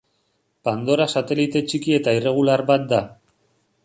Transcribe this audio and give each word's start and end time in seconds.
Pandora 0.69 1.05
satelite 1.13 1.61
txiki 1.73 1.95
eta 1.99 2.17
irregular 2.21 2.65
bat 2.73 2.89
da. 2.95 3.03